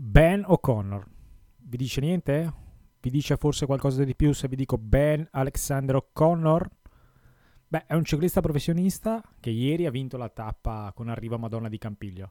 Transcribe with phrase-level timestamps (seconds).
[0.00, 1.04] Ben O'Connor.
[1.56, 2.52] Vi dice niente?
[3.00, 6.70] Vi dice forse qualcosa di più se vi dico Ben Alexander O'Connor?
[7.66, 11.68] Beh, è un ciclista professionista che ieri ha vinto la tappa con arrivo a Madonna
[11.68, 12.30] di Campiglio.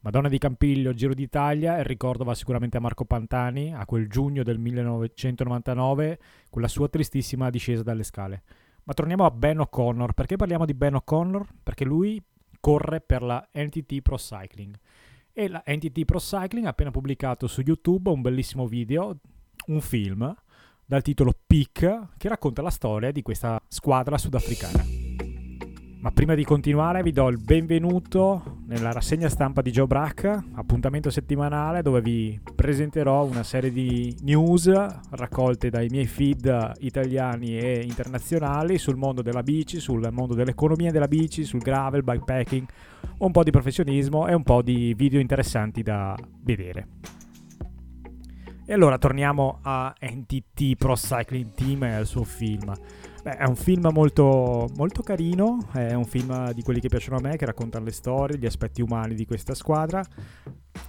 [0.00, 4.42] Madonna di Campiglio, Giro d'Italia, il ricordo va sicuramente a Marco Pantani, a quel giugno
[4.42, 6.18] del 1999,
[6.50, 8.42] con la sua tristissima discesa dalle scale.
[8.84, 10.12] Ma torniamo a Ben O'Connor.
[10.12, 11.48] Perché parliamo di Ben O'Connor?
[11.62, 12.22] Perché lui
[12.60, 14.78] corre per la NTT Pro Cycling
[15.32, 19.16] e la NTT Pro Cycling ha appena pubblicato su YouTube un bellissimo video,
[19.66, 20.34] un film
[20.84, 25.00] dal titolo Peak che racconta la storia di questa squadra sudafricana.
[26.00, 30.24] Ma prima di continuare vi do il benvenuto nella rassegna stampa di Joe Brack,
[30.54, 34.66] appuntamento settimanale dove vi presenterò una serie di news
[35.10, 41.06] raccolte dai miei feed italiani e internazionali sul mondo della bici, sul mondo dell'economia della
[41.06, 42.66] bici, sul gravel, bikepacking,
[43.20, 46.86] un po' di professionismo e un po' di video interessanti da vedere.
[48.66, 52.72] E allora torniamo a NTT Pro Cycling Team e al suo film.
[53.22, 57.20] Beh, è un film molto, molto carino, è un film di quelli che piacciono a
[57.20, 60.02] me, che raccontano le storie, gli aspetti umani di questa squadra.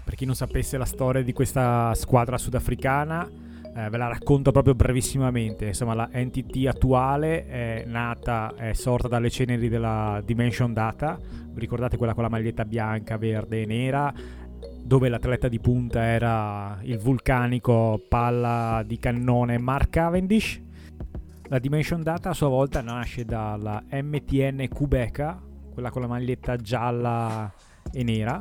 [0.04, 3.28] Per chi non sapesse la storia di questa squadra sudafricana,
[3.76, 5.66] eh, ve la racconto proprio brevissimamente.
[5.66, 11.18] Insomma, la NTT attuale è nata, è sorta dalle ceneri della Dimension Data.
[11.20, 14.14] Vi ricordate quella con la maglietta bianca, verde e nera?
[14.84, 20.62] Dove l'atleta di punta era il vulcanico palla di cannone Mark Cavendish
[21.52, 25.38] la Dimension Data a sua volta nasce dalla MTN Quebeca,
[25.74, 27.54] quella con la maglietta gialla
[27.92, 28.40] e nera,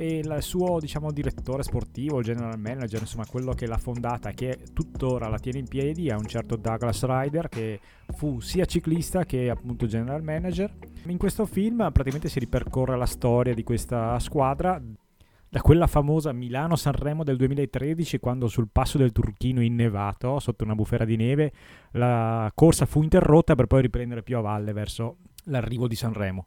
[0.00, 5.28] e il suo diciamo, direttore sportivo, general manager, insomma quello che l'ha fondata, che tuttora
[5.28, 7.80] la tiene in piedi, è un certo Douglas Ryder che
[8.14, 10.74] fu sia ciclista che appunto general manager.
[11.04, 14.80] In questo film praticamente si ripercorre la storia di questa squadra
[15.50, 21.04] da quella famosa Milano-Sanremo del 2013 quando sul passo del Turchino innevato sotto una bufera
[21.04, 21.52] di neve
[21.92, 26.46] la corsa fu interrotta per poi riprendere più a valle verso l'arrivo di Sanremo.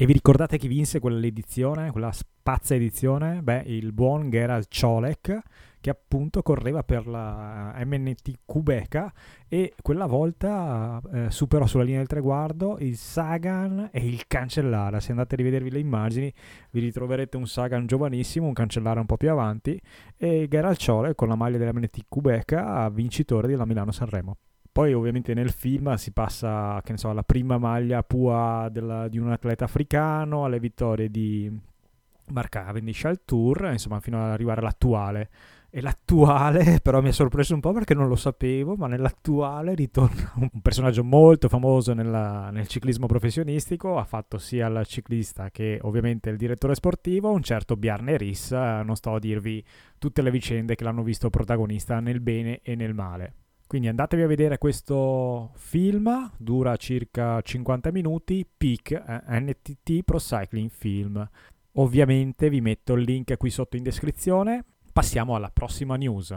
[0.00, 3.42] E vi ricordate chi vinse quell'edizione, quella spazza edizione?
[3.42, 5.40] Beh, il buon Gerald Ciolek
[5.80, 9.12] che appunto correva per la MNT Quebeca
[9.48, 15.00] e quella volta eh, superò sulla linea del traguardo il Sagan e il Cancellara.
[15.00, 16.32] Se andate a rivedervi le immagini
[16.70, 19.80] vi ritroverete un Sagan giovanissimo, un Cancellara un po' più avanti
[20.16, 24.36] e Gerald Ciole con la maglia della MNT Quebeca vincitore della Milano-Sanremo.
[24.78, 29.18] Poi ovviamente nel film si passa, che ne so, alla prima maglia pua della, di
[29.18, 31.50] un atleta africano, alle vittorie di
[32.26, 35.30] Mark Cavendish al Tour, insomma fino ad arrivare all'attuale.
[35.68, 40.34] E l'attuale, però mi ha sorpreso un po' perché non lo sapevo, ma nell'attuale ritorna
[40.36, 46.30] un personaggio molto famoso nella, nel ciclismo professionistico, ha fatto sia il ciclista che ovviamente
[46.30, 49.60] il direttore sportivo, un certo Bjarne Riss, non sto a dirvi
[49.98, 53.32] tutte le vicende che l'hanno visto protagonista nel bene e nel male.
[53.68, 60.70] Quindi andatevi a vedere questo film, dura circa 50 minuti, Peak eh, NTT Pro Cycling
[60.70, 61.28] Film.
[61.74, 64.64] Ovviamente vi metto il link qui sotto in descrizione
[64.98, 66.36] passiamo alla prossima news.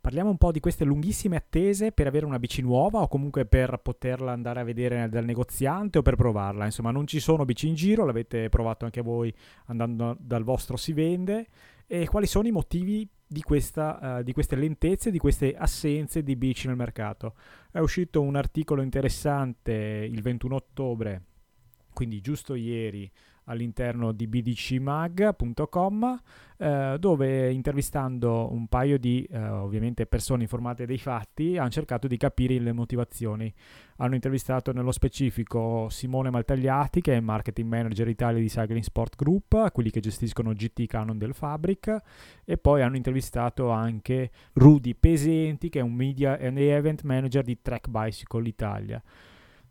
[0.00, 3.80] Parliamo un po' di queste lunghissime attese per avere una bici nuova o comunque per
[3.82, 6.64] poterla andare a vedere dal negoziante o per provarla.
[6.64, 9.30] Insomma, non ci sono bici in giro, l'avete provato anche voi
[9.66, 11.48] andando dal vostro si vende.
[11.86, 16.36] E quali sono i motivi di, questa, uh, di queste lentezze, di queste assenze di
[16.36, 17.34] bici nel mercato?
[17.70, 21.22] È uscito un articolo interessante il 21 ottobre,
[21.92, 23.10] quindi giusto ieri,
[23.44, 26.20] all'interno di bdcmag.com
[26.62, 32.16] eh, dove intervistando un paio di eh, ovviamente persone informate dei fatti hanno cercato di
[32.16, 33.52] capire le motivazioni.
[33.96, 39.72] Hanno intervistato nello specifico Simone Maltagliati che è marketing manager Italia di Cycling Sport Group,
[39.72, 41.96] quelli che gestiscono GT Canon del Fabric
[42.44, 47.58] e poi hanno intervistato anche Rudy Pesenti che è un media and event manager di
[47.60, 49.02] Track Bicycle Italia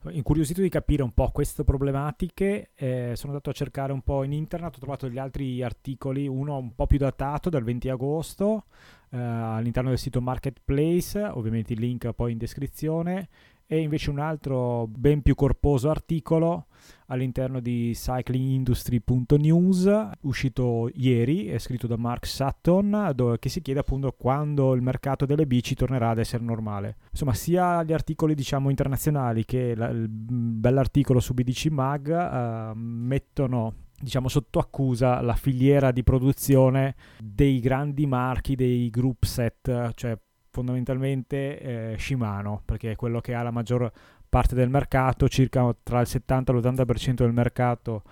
[0.09, 4.33] incuriosito di capire un po' queste problematiche, eh, sono andato a cercare un po' in
[4.33, 8.65] internet, ho trovato gli altri articoli, uno un po' più datato dal 20 agosto
[9.11, 13.29] eh, all'interno del sito Marketplace, ovviamente il link poi in descrizione,
[13.71, 16.65] e invece un altro ben più corposo articolo
[17.05, 24.11] all'interno di cyclingindustry.news uscito ieri, è scritto da Mark Sutton, dove, che si chiede appunto
[24.11, 26.97] quando il mercato delle bici tornerà ad essere normale.
[27.11, 33.75] Insomma, sia gli articoli diciamo internazionali che la, il bell'articolo su BDC Mag uh, mettono
[33.97, 40.17] diciamo sotto accusa la filiera di produzione dei grandi marchi dei group set, cioè
[40.51, 43.91] fondamentalmente eh, Shimano, perché è quello che ha la maggior
[44.29, 48.03] parte del mercato, circa tra il 70 e l'80% del mercato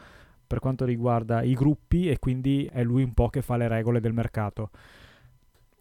[0.50, 4.00] per quanto riguarda i gruppi e quindi è lui un po' che fa le regole
[4.00, 4.72] del mercato.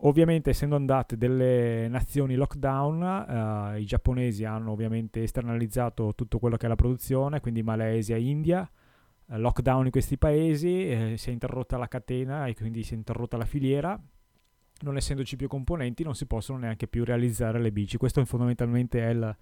[0.03, 6.67] Ovviamente essendo andate delle nazioni lockdown, eh, i giapponesi hanno ovviamente esternalizzato tutto quello che
[6.67, 8.71] è la produzione, quindi Malesia, India,
[9.31, 12.97] eh, lockdown in questi paesi, eh, si è interrotta la catena e quindi si è
[12.97, 13.99] interrotta la filiera,
[14.81, 19.11] non essendoci più componenti non si possono neanche più realizzare le bici, questo fondamentalmente è
[19.11, 19.37] il,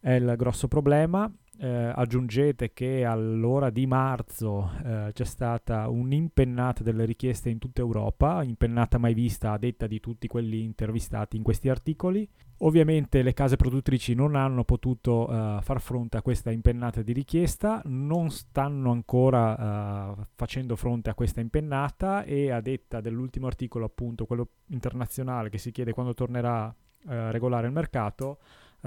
[0.00, 7.04] è il grosso problema eh, aggiungete che all'ora di marzo eh, c'è stata un'impennata delle
[7.04, 11.68] richieste in tutta Europa, impennata mai vista a detta di tutti quelli intervistati in questi
[11.68, 12.28] articoli.
[12.60, 17.82] Ovviamente le case produttrici non hanno potuto uh, far fronte a questa impennata di richiesta,
[17.84, 24.24] non stanno ancora uh, facendo fronte a questa impennata e a detta dell'ultimo articolo, appunto
[24.24, 28.38] quello internazionale che si chiede quando tornerà a uh, regolare il mercato,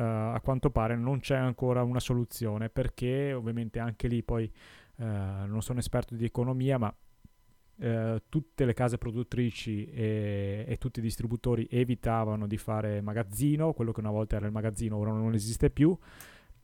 [0.01, 4.50] a quanto pare non c'è ancora una soluzione perché ovviamente anche lì poi
[4.95, 6.94] non sono esperto di economia ma
[7.79, 13.91] uh, tutte le case produttrici e, e, tutti i distributori evitavano di fare magazzino, quello
[13.91, 15.97] che una volta era il magazzino ora non esiste più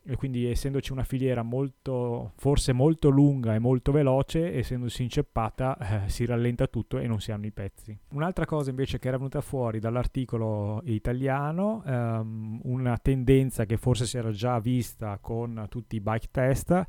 [0.07, 6.09] e quindi essendoci una filiera molto, forse molto lunga e molto veloce, essendosi inceppata, eh,
[6.09, 7.97] si rallenta tutto e non si hanno i pezzi.
[8.09, 14.17] Un'altra cosa invece che era venuta fuori dall'articolo italiano, ehm, una tendenza che forse si
[14.17, 16.85] era già vista con tutti i bike test,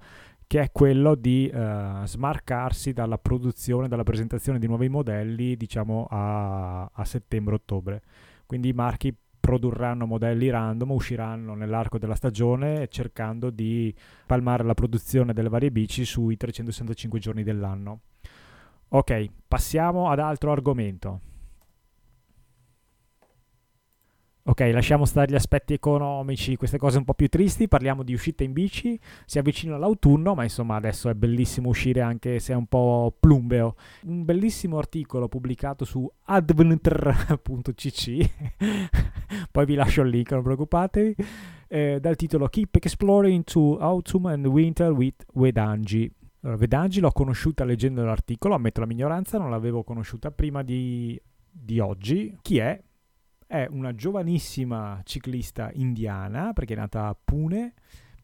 [0.46, 6.84] che è quello di eh, smarcarsi dalla produzione, dalla presentazione di nuovi modelli, diciamo a,
[6.84, 8.02] a settembre-ottobre.
[8.46, 13.94] Quindi i marchi produrranno modelli random, usciranno nell'arco della stagione cercando di
[14.26, 18.00] palmare la produzione delle varie bici sui 365 giorni dell'anno.
[18.88, 21.20] Ok, passiamo ad altro argomento.
[24.48, 28.44] Ok, lasciamo stare gli aspetti economici, queste cose un po' più tristi, parliamo di uscita
[28.44, 32.66] in bici, si avvicina l'autunno, ma insomma adesso è bellissimo uscire anche se è un
[32.66, 33.74] po' plumbeo.
[34.04, 38.30] Un bellissimo articolo pubblicato su adventure.cc,
[39.50, 41.16] poi vi lascio il link, non preoccupatevi,
[41.66, 46.08] eh, dal titolo Keep Exploring to Autumn and Winter with Vedangi.
[46.42, 51.20] Allora, Vedangi l'ho conosciuta leggendo l'articolo, ammetto la minoranza, non l'avevo conosciuta prima di,
[51.50, 52.38] di oggi.
[52.42, 52.80] Chi è?
[53.46, 57.74] È una giovanissima ciclista indiana, perché è nata a Pune,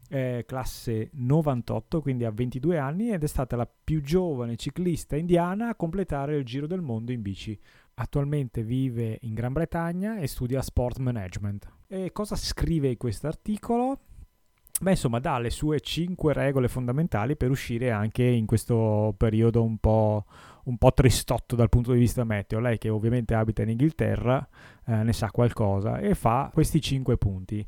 [0.08, 5.68] eh, classe 98, quindi ha 22 anni, ed è stata la più giovane ciclista indiana
[5.68, 7.58] a completare il Giro del Mondo in bici.
[7.94, 11.70] Attualmente vive in Gran Bretagna e studia sport management.
[11.86, 14.00] E cosa scrive questo articolo?
[14.80, 19.78] Beh, insomma, dà le sue 5 regole fondamentali per uscire anche in questo periodo un
[19.78, 20.24] po'
[20.64, 22.60] un po' tristotto dal punto di vista meteo.
[22.60, 24.46] Lei che ovviamente abita in Inghilterra
[24.86, 27.64] eh, ne sa qualcosa e fa questi cinque punti.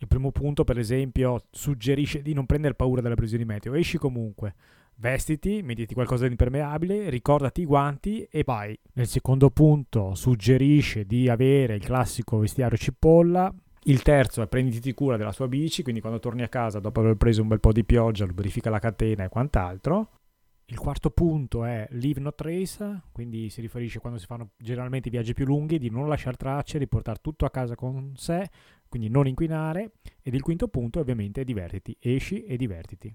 [0.00, 3.74] Il primo punto, per esempio, suggerisce di non prendere paura delle previsioni meteo.
[3.74, 4.54] Esci comunque,
[4.96, 8.78] vestiti, mettiti qualcosa di impermeabile, ricordati i guanti e vai.
[8.92, 13.52] Nel secondo punto suggerisce di avere il classico vestiario cipolla.
[13.84, 17.16] Il terzo è prenditi cura della sua bici, quindi quando torni a casa dopo aver
[17.16, 20.10] preso un bel po' di pioggia, lubrifica la catena e quant'altro.
[20.70, 25.32] Il quarto punto è leave no trace, quindi si riferisce quando si fanno generalmente viaggi
[25.32, 28.50] più lunghi di non lasciare tracce, di portare tutto a casa con sé,
[28.86, 29.92] quindi non inquinare.
[30.22, 33.10] Ed il quinto punto ovviamente è divertiti, esci e divertiti.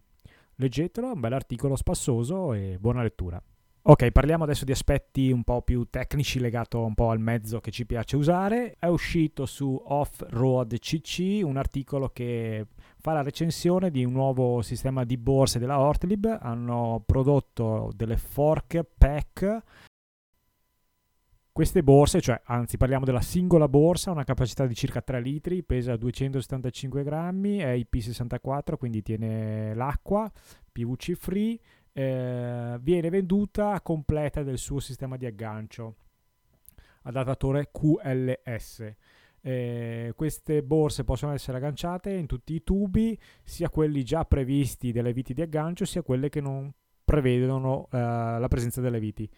[0.55, 3.39] Leggetelo, è un bel articolo spassoso e buona lettura.
[3.83, 7.69] Ok, parliamo adesso di aspetti un po' più tecnici legato un po' al mezzo che
[7.69, 8.77] ci piace usare.
[8.79, 12.65] È uscito su Off-Road CC un articolo che
[13.03, 16.37] fa la recensione di un nuovo sistema di borse della Ortlib.
[16.41, 19.61] Hanno prodotto delle fork pack.
[21.51, 25.63] Queste borse, cioè anzi parliamo della singola borsa, ha una capacità di circa 3 litri,
[25.63, 30.31] pesa 275 grammi, è IP64, quindi tiene l'acqua,
[30.71, 31.59] PVC free
[31.91, 35.95] eh, viene venduta completa del suo sistema di aggancio
[37.03, 38.93] adattatore QLS.
[39.45, 45.11] Eh, queste borse possono essere agganciate in tutti i tubi, sia quelli già previsti delle
[45.11, 46.71] viti di aggancio, sia quelle che non
[47.03, 49.29] prevedono eh, la presenza delle viti.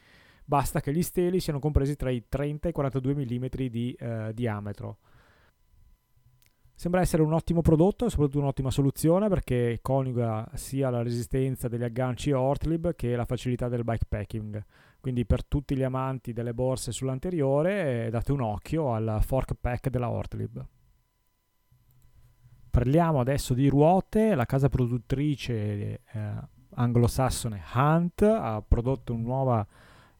[0.45, 4.31] Basta che gli steli siano compresi tra i 30 e i 42 mm di eh,
[4.33, 4.97] diametro.
[6.77, 11.83] Sembra essere un ottimo prodotto e soprattutto un'ottima soluzione perché coniuga sia la resistenza degli
[11.83, 14.63] agganci Ortlib che la facilità del bikepacking.
[15.05, 20.09] Quindi per tutti gli amanti delle borse sull'anteriore date un occhio al fork pack della
[20.09, 20.65] Ortlib.
[22.71, 24.33] Parliamo adesso di ruote.
[24.33, 25.99] La casa produttrice eh,
[26.73, 29.67] anglosassone Hunt ha prodotto un nuova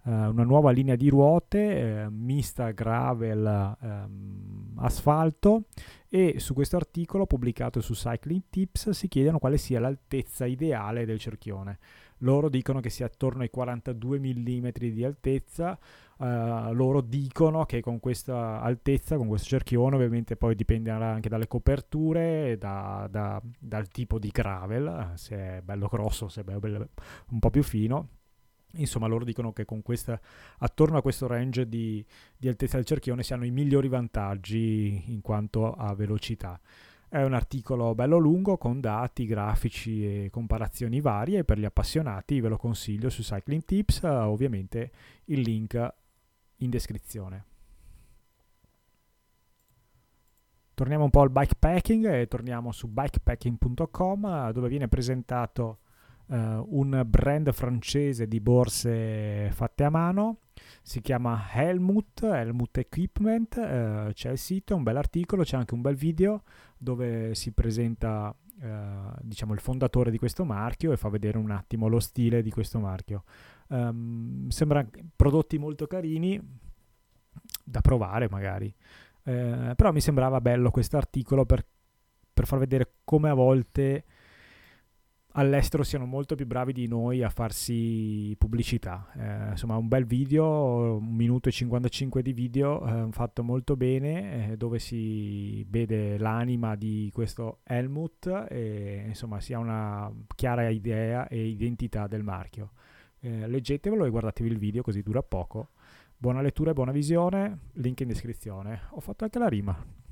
[0.04, 5.64] eh, una nuova linea di ruote eh, mista gravel ehm, asfalto
[6.08, 11.18] e su questo articolo pubblicato su Cycling Tips si chiedono quale sia l'altezza ideale del
[11.18, 11.80] cerchione.
[12.20, 15.78] Loro dicono che sia attorno ai 42 mm di altezza,
[16.18, 21.48] uh, loro dicono che con questa altezza, con questo cerchione, ovviamente poi dipenderà anche dalle
[21.48, 26.90] coperture, da, da, dal tipo di gravel, se è bello grosso, se è bello,
[27.30, 28.10] un po' più fino.
[28.78, 30.20] Insomma, loro dicono che con questa,
[30.58, 32.06] attorno a questo range di,
[32.36, 36.60] di altezza del cerchione si hanno i migliori vantaggi in quanto a velocità.
[37.08, 41.44] È un articolo bello lungo con dati, grafici e comparazioni varie.
[41.44, 44.92] Per gli appassionati ve lo consiglio su Cycling Tips, uh, ovviamente
[45.26, 45.94] il link
[46.58, 47.46] in descrizione.
[50.74, 55.80] Torniamo un po' al bikepacking e torniamo su bikepacking.com dove viene presentato
[56.28, 56.36] uh,
[56.70, 60.40] un brand francese di borse fatte a mano
[60.82, 65.82] si chiama Helmut, Helmut Equipment, eh, c'è il sito, un bel articolo, c'è anche un
[65.82, 66.44] bel video
[66.78, 68.88] dove si presenta eh,
[69.22, 72.80] diciamo il fondatore di questo marchio e fa vedere un attimo lo stile di questo
[72.80, 73.24] marchio.
[73.68, 76.40] Um, sembrano prodotti molto carini
[77.64, 78.74] da provare magari,
[79.24, 81.66] però mi sembrava bello questo articolo per,
[82.32, 84.06] per far vedere come a volte
[85.38, 89.10] all'estero siano molto più bravi di noi a farsi pubblicità.
[89.16, 94.52] Eh, insomma, un bel video, un minuto e 55 di video, eh, fatto molto bene,
[94.52, 101.28] eh, dove si vede l'anima di questo Helmut e insomma si ha una chiara idea
[101.28, 102.72] e identità del marchio.
[103.20, 105.70] Eh, leggetevelo e guardatevi il video così dura poco.
[106.18, 108.84] Buona lettura e buona visione, link in descrizione.
[108.92, 110.05] Ho fatto anche la rima.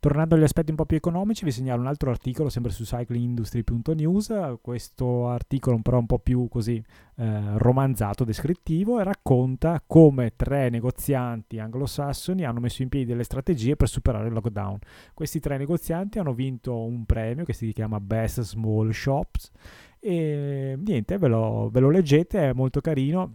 [0.00, 4.58] Tornando agli aspetti un po' più economici, vi segnalo un altro articolo sempre su cyclingindustry.news.
[4.60, 6.80] Questo articolo però un po' più così
[7.16, 13.74] eh, romanzato, descrittivo, e racconta come tre negozianti anglosassoni hanno messo in piedi delle strategie
[13.74, 14.78] per superare il lockdown.
[15.14, 19.50] Questi tre negozianti hanno vinto un premio che si chiama Best Small Shops
[19.98, 23.34] e niente, ve lo, ve lo leggete, è molto carino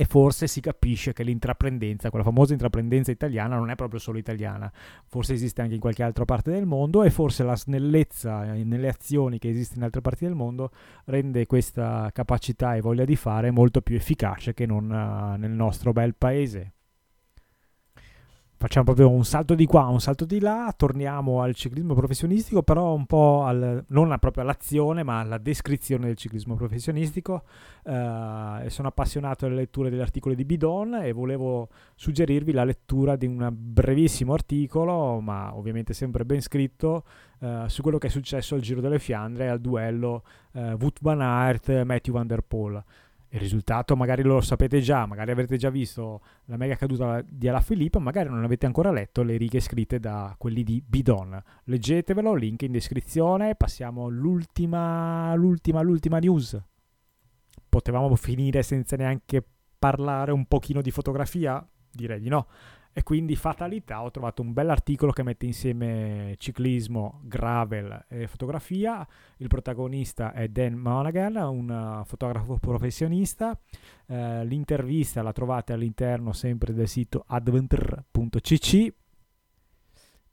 [0.00, 4.70] e forse si capisce che l'intraprendenza, quella famosa intraprendenza italiana, non è proprio solo italiana,
[5.06, 9.40] forse esiste anche in qualche altra parte del mondo e forse la snellezza nelle azioni
[9.40, 10.70] che esiste in altre parti del mondo
[11.06, 15.90] rende questa capacità e voglia di fare molto più efficace che non uh, nel nostro
[15.90, 16.74] bel paese
[18.58, 22.92] facciamo proprio un salto di qua, un salto di là, torniamo al ciclismo professionistico, però
[22.92, 27.44] un po' al, non proprio all'azione, ma alla descrizione del ciclismo professionistico.
[27.84, 33.26] Uh, sono appassionato alle letture degli articoli di Bidon e volevo suggerirvi la lettura di
[33.26, 37.04] un brevissimo articolo, ma ovviamente sempre ben scritto,
[37.38, 41.20] uh, su quello che è successo al Giro delle Fiandre, al duello uh, Wout van
[41.20, 42.82] Aert-Matthew van der Poel
[43.30, 47.98] il risultato magari lo sapete già, magari avrete già visto la mega caduta di Alaphilippe,
[47.98, 51.40] magari non avete ancora letto le righe scritte da quelli di Bidon.
[51.64, 56.58] Leggetevelo, link in descrizione, passiamo all'ultima, l'ultima, l'ultima news.
[57.68, 59.44] Potevamo finire senza neanche
[59.78, 61.66] parlare un pochino di fotografia?
[61.90, 62.46] Direi di no.
[62.98, 69.06] E quindi fatalità, ho trovato un bell'articolo che mette insieme ciclismo, gravel e fotografia.
[69.36, 73.56] Il protagonista è Dan Monaghan, un fotografo professionista.
[74.04, 78.92] Eh, l'intervista la trovate all'interno sempre del sito adventure.cc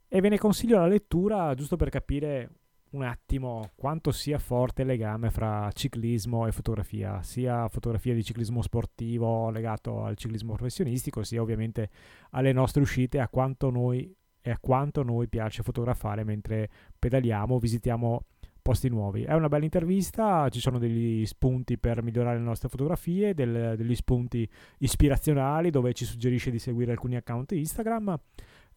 [0.07, 2.50] e ve ne consiglio la lettura giusto per capire
[2.95, 8.61] un attimo quanto sia forte il legame fra ciclismo e fotografia, sia fotografia di ciclismo
[8.61, 11.89] sportivo legato al ciclismo professionistico, sia ovviamente
[12.31, 18.25] alle nostre uscite, a quanto noi e a quanto noi piace fotografare mentre pedaliamo, visitiamo
[18.61, 19.23] posti nuovi.
[19.23, 23.95] È una bella intervista, ci sono degli spunti per migliorare le nostre fotografie, del, degli
[23.95, 24.49] spunti
[24.79, 28.17] ispirazionali dove ci suggerisce di seguire alcuni account Instagram.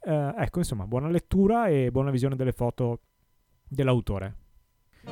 [0.00, 3.00] Eh, ecco, insomma, buona lettura e buona visione delle foto
[3.68, 4.36] dell'autore.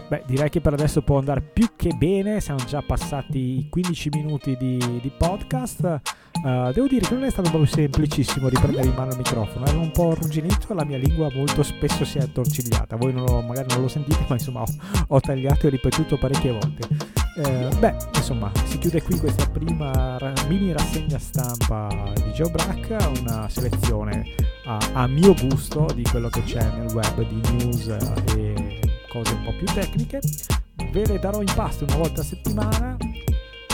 [0.09, 4.09] Beh, direi che per adesso può andare più che bene, siamo già passati i 15
[4.11, 6.01] minuti di, di podcast.
[6.37, 9.81] Uh, devo dire che non è stato proprio semplicissimo riprendere in mano il microfono, ero
[9.81, 12.97] un po' arrugginito e la mia lingua molto spesso si è attorcigliata.
[12.97, 14.67] Voi non lo, magari non lo sentite, ma insomma ho,
[15.09, 16.89] ho tagliato e ripetuto parecchie volte.
[17.37, 23.49] Uh, beh, insomma, si chiude qui questa prima mini rassegna stampa di Joe Brack, una
[23.49, 27.87] selezione a, a mio gusto di quello che c'è nel web di news
[28.35, 30.21] e cose un po' più tecniche.
[30.91, 32.97] Ve le darò in pasto una volta a settimana.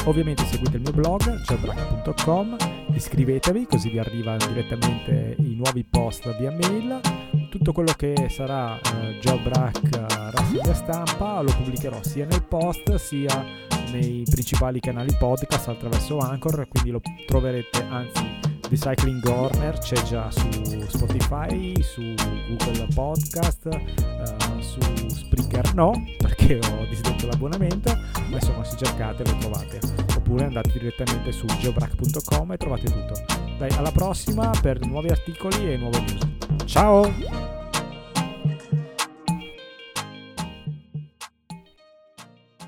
[0.04, 2.56] Ovviamente seguite il mio blog, geobrack.com,
[2.92, 7.00] iscrivetevi così vi arrivano direttamente i nuovi post via mail.
[7.49, 13.44] Tutto quello che sarà eh, Geobrack rassegna stampa lo pubblicherò sia nel post sia
[13.92, 20.30] nei principali canali podcast attraverso Anchor, quindi lo troverete anzi di Cycling Corner c'è già
[20.30, 20.48] su
[20.88, 22.14] Spotify, su
[22.48, 27.94] Google Podcast, uh, su Spreaker no, perché ho disdetto l'abbonamento,
[28.30, 29.78] ma insomma se cercate lo trovate.
[30.16, 33.22] Oppure andate direttamente su geobrack.com e trovate tutto.
[33.58, 36.64] Dai, alla prossima per nuovi articoli e nuove news.
[36.64, 37.62] Ciao!